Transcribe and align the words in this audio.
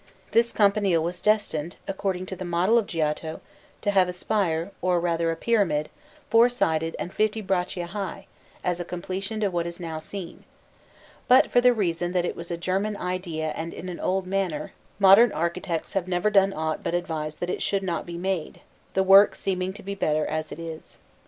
This 0.31 0.51
campanile 0.51 1.03
was 1.03 1.21
destined, 1.21 1.75
according 1.87 2.25
to 2.25 2.35
the 2.35 2.43
model 2.43 2.79
of 2.79 2.87
Giotto, 2.87 3.39
to 3.81 3.91
have 3.91 4.09
a 4.09 4.13
spire, 4.13 4.71
or 4.81 4.99
rather 4.99 5.29
a 5.29 5.35
pyramid, 5.35 5.89
four 6.27 6.49
sided 6.49 6.95
and 6.97 7.13
fifty 7.13 7.39
braccia 7.39 7.85
high, 7.85 8.25
as 8.63 8.79
a 8.79 8.83
completion 8.83 9.39
to 9.41 9.49
what 9.51 9.67
is 9.67 9.79
now 9.79 9.99
seen; 9.99 10.43
but, 11.27 11.51
for 11.51 11.61
the 11.61 11.71
reason 11.71 12.13
that 12.13 12.25
it 12.25 12.35
was 12.35 12.49
a 12.49 12.57
German 12.57 12.97
idea 12.97 13.53
and 13.55 13.75
in 13.75 13.89
an 13.89 13.99
old 13.99 14.25
manner, 14.25 14.71
modern 14.97 15.31
architects 15.33 15.93
have 15.93 16.07
never 16.07 16.31
done 16.31 16.51
aught 16.51 16.83
but 16.83 16.95
advise 16.95 17.35
that 17.35 17.51
it 17.51 17.61
should 17.61 17.83
not 17.83 18.07
be 18.07 18.17
made, 18.17 18.61
the 18.95 19.03
work 19.03 19.35
seeming 19.35 19.71
to 19.71 19.83
be 19.83 19.93
better 19.93 20.25
as 20.25 20.51
it 20.51 20.57
is. 20.57 20.97